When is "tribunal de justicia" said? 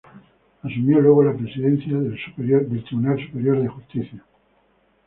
2.65-4.23